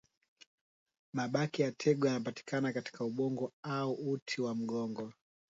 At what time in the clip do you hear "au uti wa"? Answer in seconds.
3.63-4.55